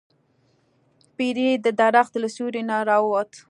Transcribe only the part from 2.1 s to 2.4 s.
له